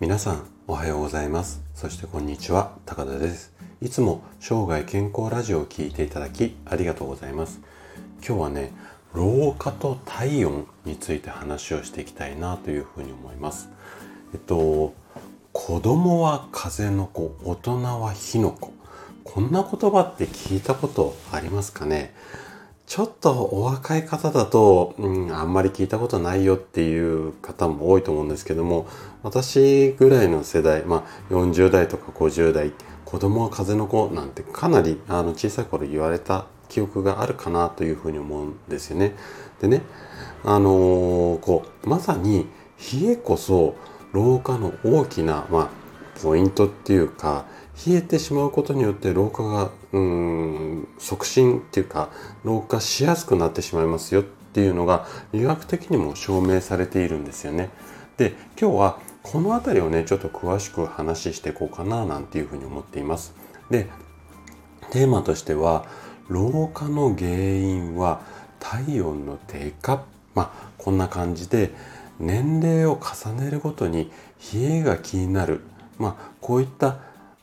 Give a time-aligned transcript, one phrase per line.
[0.00, 1.62] 皆さんおはようございます。
[1.74, 2.72] そしてこんにちは。
[2.86, 3.52] 高田です。
[3.82, 7.60] いつも生涯健康ラジオを聴いていただきありがとうございます。
[8.26, 8.72] 今日はね
[9.12, 13.68] 老化と体温について話をしていきたいなというふうに思います。
[14.32, 14.94] えっと
[15.52, 18.72] 子供は風の子大人は火の子。
[19.22, 22.14] こんな言葉って聞いたことありますかね？
[22.90, 28.88] ちょっとお若い方だと、うん、あんまり聞いたことないよっていう方も多いと思うんですけども、
[29.22, 32.72] 私ぐらいの世代、まあ40代とか50代、
[33.04, 39.14] 子供は風の子なんてかなりあの小さい頃言われた記憶があるかなというふうに思うんですよね。
[39.60, 39.82] でね、
[40.44, 42.48] あのー、こう、まさに
[42.92, 43.76] 冷えこそ
[44.12, 47.44] 老化の大きな、まあ、ポイントっていうか、
[47.86, 52.10] 冷えてしまうことによって老化がうん促進っていうか
[52.44, 57.70] 老化しやすくなってしまいますよっていうのが医学的にも証明されているんですよね。
[58.16, 63.34] で今日はこの辺りをねちょっと詳しく話していこうかななんていうふうに思っています。
[63.70, 63.88] で
[64.90, 65.86] テーマとしては
[66.28, 68.20] 老化の原因は
[68.58, 70.04] 体温の低下
[70.34, 71.72] まあこんな感じで
[72.18, 74.10] 年齢を重ねるごとに
[74.52, 75.62] 冷えが気になる
[75.98, 76.98] まあこういった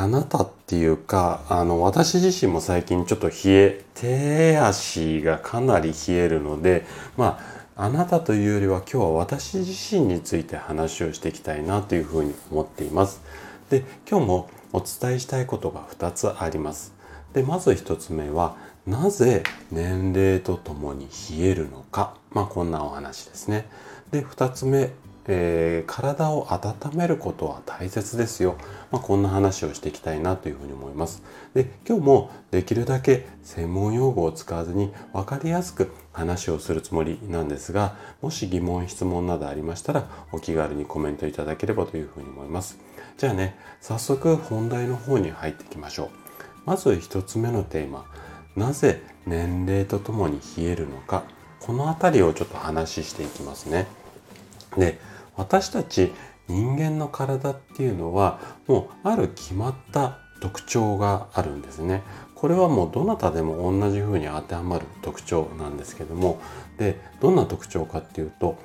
[0.00, 7.40] あなたっていうか、あの、私自身も最近ちょっと冷え、手足がかなり冷えるので、ま
[7.74, 13.20] あ、あなたというよりは今日は私自身について話をしていきたいなというふうに思っています。
[13.70, 16.94] で、今日もお伝えしたいことが2つあります。
[17.32, 22.14] で、まず1つ目は、なぜ年齢とともに冷えるのか。
[22.30, 23.66] まあ、こんなお話ですね。
[24.12, 24.90] で、2つ目
[25.30, 28.56] えー、体を温めることは大切ですよ。
[28.90, 31.22] まあ、こんな話をしていきたいなというふうに思います。
[31.52, 42.78] で、今日もできるだけ専門用語を使わずに分かりやすく話をするつもりなんですが、もし疑問、質問などありましたらお気軽にコメントいただければというふうに思います。
[43.18, 46.08] じゃあね、早速本題の方に入っていきましょう。
[46.64, 48.06] まず1つ目のテーマ、
[48.56, 51.24] なぜ年齢とともに冷えるのか、
[51.60, 53.86] この辺りをちょっと話していきますね。
[54.76, 54.98] で、
[55.38, 56.12] 私たち
[56.48, 62.02] 人間の体っていうのはもうある決まった特徴があるんですね。
[62.34, 66.40] これはもうどなたでも同じ風に当てはまる特徴なんですけども
[66.78, 68.56] でどんな特徴かっていうと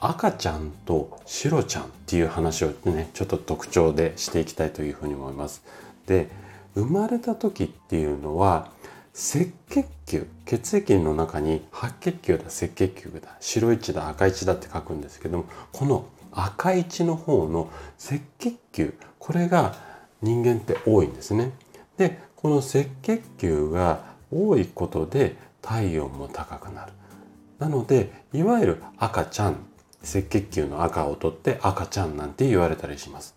[0.00, 5.62] 赤ちゃんと白ちゃんっていう話をねちょっと特徴でしていきたいというふうに思います。
[6.06, 6.28] で
[6.74, 8.70] 生まれた時っていうのは
[9.14, 19.74] 赤血球血液の中に白血球だ赤血球だ白い血だ赤い血だって書くんですけどもこの赤い血の方の赤血球これが
[20.22, 21.52] 人間って多いんですね。
[21.96, 26.92] でこの赤血球が多いことで体温も高くなる。
[27.58, 29.56] なのでいわゆる赤ちゃん
[30.02, 33.36] 赤血球の赤を取って赤ちゃんなんて言われたりします。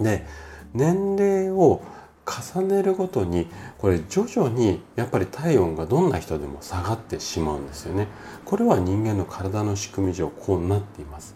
[0.00, 0.26] で
[0.72, 1.82] 年齢を
[2.26, 3.46] 重ねるごとに
[3.78, 8.08] これ徐々にやっぱり体温がどんな人でも下がってしまうんですよね。
[8.44, 11.34] これは人間の体の仕組み上こうなっています。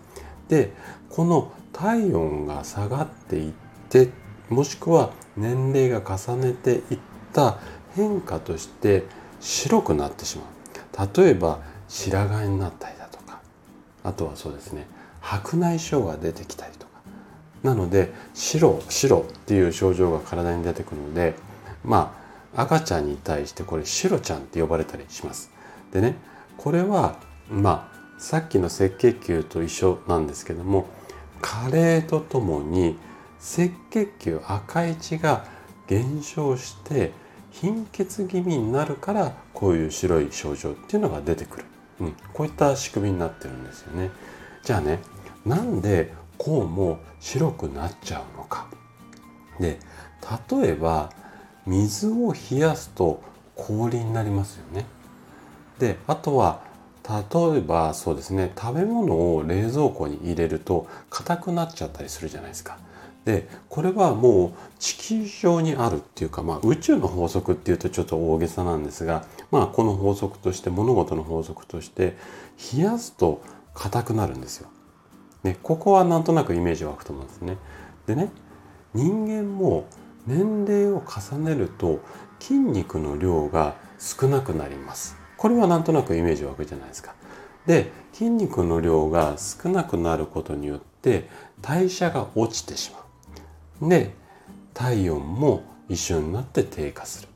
[0.50, 0.72] で
[1.08, 3.52] この体温が下がっていっ
[3.88, 4.10] て
[4.48, 6.98] もしくは年齢が重ねていっ
[7.32, 7.58] た
[7.94, 9.04] 変化として
[9.40, 10.46] 白くなってしまう。
[11.16, 13.40] 例えば白髪になったりだとか。
[14.02, 14.86] あとはそうですね
[15.20, 17.00] 白内障が出てきたりとか。
[17.62, 21.34] なので白白っていう症状が体に出てくるので
[21.84, 22.16] ま
[22.54, 25.52] あ赤ちゃんに対してこれ白ちゃんって呼ばれたりします。
[25.92, 26.16] でね
[26.56, 27.16] これは
[27.48, 27.89] まあ
[28.20, 30.86] さっきの赤血球と一緒なんですけども
[31.40, 32.98] 加齢とともに
[33.38, 35.46] 赤血球赤い血が
[35.88, 37.12] 減少して
[37.50, 41.64] 貧血気味になるからこういう白い症状っていうのが出てくる、
[42.00, 44.10] うん、こういった仕組みになってるんですよね。
[44.62, 45.00] じゃあね
[45.46, 48.68] なんでこうも白くなっちゃうのか。
[49.58, 49.78] で
[50.52, 51.10] 例えば
[51.66, 53.22] 水を冷やすと
[53.56, 54.84] 氷になりますよね。
[55.78, 56.68] であとは
[57.10, 62.78] 例えばそうですね食べ物を冷蔵庫に入れると硬くなっちゃったりするじゃないですか。
[63.24, 72.16] でこれはもう地球上にあるっていうか、まあ、宇宙の法則っていうとちょっと大げさなんですが、まあ、この法則として物事の法則として
[72.74, 73.42] 冷やすと
[73.74, 74.68] 硬くなるんですよ。
[75.42, 77.58] ね、ここはなんとなくイメージ湧くと思うんですね。
[78.06, 78.30] でね
[78.94, 79.84] 人間も
[80.26, 82.00] 年齢を重ねると
[82.40, 85.19] 筋肉の量が少なくなります。
[85.40, 87.14] これはなんとなくイメージ湧くじゃないですか。
[87.66, 91.30] で筋肉の量が少なくなることによって
[91.62, 93.88] 代謝が落ちてしまう。
[93.88, 94.14] で
[94.74, 97.28] 体温も一緒になって低下する。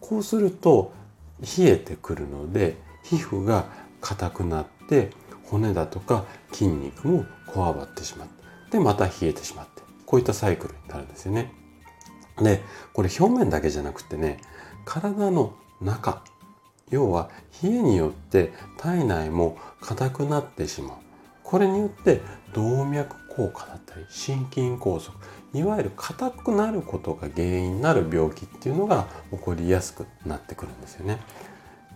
[0.00, 0.92] こうすると
[1.40, 3.64] 冷えてくるので皮膚が
[4.00, 5.10] 硬くなって
[5.46, 11.52] 骨だとか筋肉もこわばってしまってでまた冷えてしまってこういったサイクルになるんですよね。
[12.38, 12.62] で、
[12.92, 14.40] これ表面だけじゃなくてね、
[14.84, 16.22] 体の中、
[16.90, 17.30] 要は
[17.62, 20.96] 冷えによって体内も硬くなってしまう。
[21.42, 22.20] これによって
[22.52, 25.12] 動脈硬化だったり心筋梗塞
[25.52, 31.18] いわゆる硬くなることが原因になる病気っていうのが起こりやすくなってくるんですよね。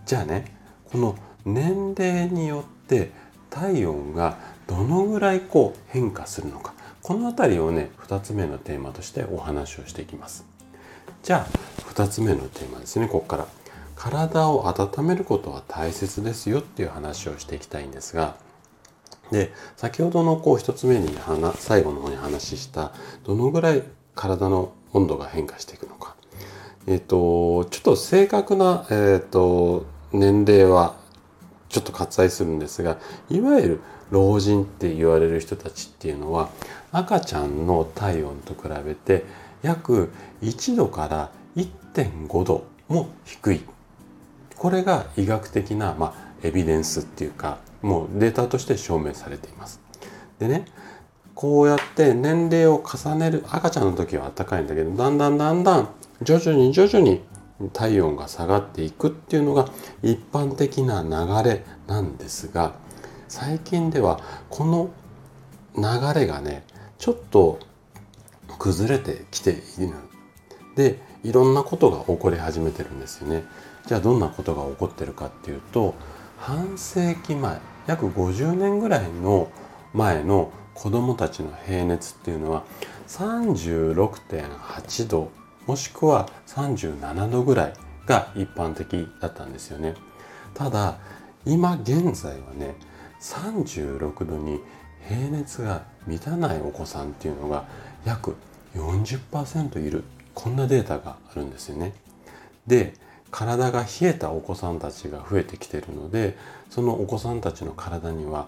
[0.05, 0.53] じゃあね
[0.91, 1.15] この
[1.45, 3.11] 年齢によって
[3.49, 4.37] 体温が
[4.67, 10.45] どのぐらいこう変化するのかこの辺りをね2つ目のテーマとしてお話をしていきます。
[11.23, 13.47] じゃあ2つ目のテーマですねここから
[13.95, 18.35] 体を温めることは大切ですよっていう話をしていきたいんですが
[19.31, 21.09] で先ほどのこう1つ目に
[21.55, 22.91] 最後の方に話した
[23.23, 23.83] どのぐらい
[24.13, 26.15] 体の温度が変化していくのか。
[26.87, 30.95] えっ、とちょっと正確な、えーと、年齢は
[31.69, 32.99] ちょっと割愛するんですが
[33.29, 33.81] いわゆる
[34.11, 36.49] 老人って言われる人たちっていうのは
[36.91, 39.25] 赤ちゃんの体温と比べて
[39.63, 40.11] 約
[40.43, 43.74] 1度から1.5度も低い。
[44.55, 46.13] これが医学的な、まあ、
[46.43, 49.79] エビデンスっていうかもうデータとして証明されています。
[50.39, 50.65] でね
[51.33, 55.89] こうやって年齢を重ねる赤ちゃんの時は暖かいんだけどだんだんだんだん
[56.21, 57.21] 徐々に徐々に
[57.73, 59.69] 体温が下がっていくっていうのが
[60.01, 62.73] 一般的な流れなんですが
[63.27, 64.89] 最近ではこの
[65.75, 66.63] 流れがね
[66.97, 67.59] ちょっと
[68.57, 69.55] 崩れてきてい
[69.87, 69.93] る
[70.75, 73.43] でいろんなことが起こり始めてるんですよね
[73.85, 75.93] じゃあどんなことが起こってるかっていうと
[76.37, 79.49] 半世紀前約50年ぐらいの
[79.93, 82.63] 前の子どもたちの平熱っていうのは
[83.07, 85.31] 36.8度
[85.67, 87.73] もしくは37度ぐらい
[88.05, 89.95] が一般的だったんですよね。
[90.53, 90.97] ただ
[91.45, 92.75] 今現在はね
[93.21, 94.59] 36度に
[95.07, 97.65] 平熱が満たないお子さんっていうのが
[98.03, 98.35] 約
[98.75, 100.03] 40%いる。
[100.33, 101.93] こんなデータがあるんですよね。
[102.67, 102.93] で
[103.35, 106.37] 体が冷えたお子さんたちが増えてきているので
[106.69, 108.47] そのお子さんたちの体には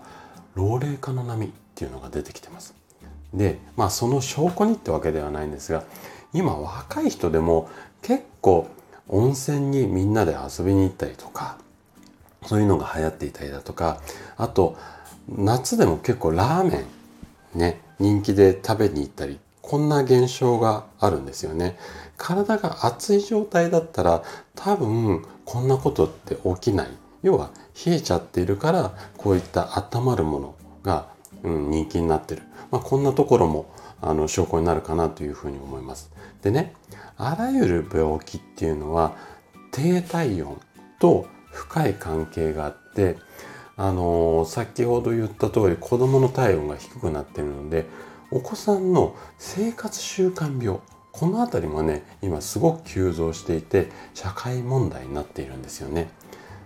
[0.56, 2.74] 老齢化の波っていうのが出てきてます。
[3.34, 5.84] でまあその証拠にってわけではないんですが
[6.34, 7.70] 今若い人でも
[8.02, 8.70] 結構
[9.10, 11.58] 温泉にみんなで遊びに行ったりとか
[12.46, 14.00] そういうのが流行っていたりだとか
[14.38, 14.78] あと
[15.28, 16.86] 夏でも結構ラーメ
[17.56, 19.38] ンね人気で食べに行ったり
[19.68, 21.78] こんな現象があるんですよね。
[22.16, 24.24] 体が熱い状態だったら
[24.56, 26.88] 多分こんなことって起きない。
[27.22, 27.50] 要は
[27.86, 31.10] 冷えちゃっているからこういった温まるものが、
[31.44, 32.44] うん、人気になってる。
[32.72, 33.70] まあ、こんなところも
[34.02, 36.12] あの証拠になるかなというふうに思います。
[36.42, 36.74] でね、
[37.18, 39.18] あらゆる病気っていうのは
[39.72, 40.62] 低体温
[40.98, 43.18] と深い関係があって、
[43.76, 47.86] あのー、先ほど言った通り子供の体温が低くなってるので
[48.32, 50.80] お子さんの生活習慣病
[51.12, 56.10] この辺りもね今すごく急増していて社会問題になっているんですよね。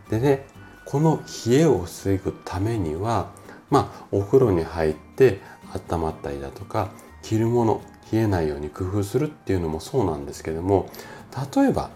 [0.09, 0.45] でね
[0.85, 3.31] この冷えを防ぐためには
[3.69, 5.39] まあお風呂に入って
[5.89, 6.91] 温まったりだとか
[7.21, 7.81] 着るもの
[8.11, 10.89] 冷えないように工夫するっていうのもそうなんですけども
[11.55, 11.91] 例えば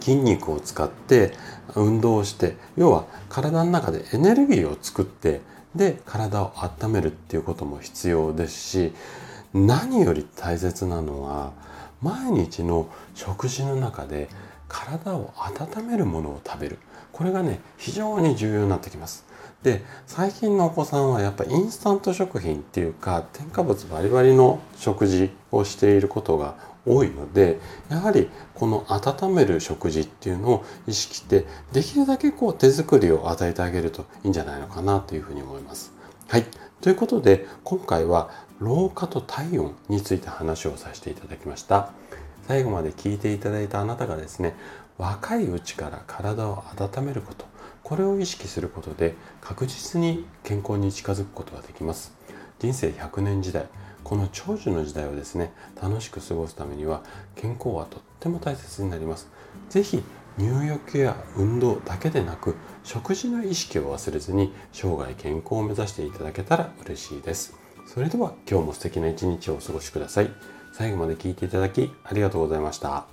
[0.00, 1.32] 筋肉を使って
[1.74, 5.40] 運動をして要は体の中でエネルギーを作って
[5.74, 8.92] で体を温めるっていうことも必要ですし
[9.52, 11.52] 何より大切なのは
[12.02, 14.28] 毎日の食事の中で
[14.68, 16.78] 体を温めるものを食べる。
[17.12, 19.24] これがね非常に重要になってきます。
[19.62, 35.92] で最近のお子さんはやっぱインスタント食品っていうか添加物バリバリの食事をしていることが多いのでやはりこの温める食事っていうのを意識してできるだけこう手作りを与えてあげるといいんじゃないのかなというふうに思います。
[36.28, 36.44] はい。
[36.80, 41.90] ということで今回は老化と体温について話をさせていただきました。
[42.46, 44.54] 最後まで聞いていただいたあなたがですね
[44.98, 47.46] 若いうちから体を温めること
[47.82, 52.14] これを意識することで確実に健康に近づくことができます
[52.58, 53.66] 人生100年時代
[54.04, 57.02] この長寿の時代をですね楽しく過ごすためには
[57.34, 59.28] 健康はとっても大切になります。
[59.70, 60.02] 是非
[60.36, 67.54] 入浴や運動だけでなく食事の意識を忘れずに生涯健康を目指していただけたら嬉しいです。
[67.86, 70.30] それでは今日も素敵な一日をお過ごしください。
[70.72, 73.06] 最後まで聞いていただきありがとうございました。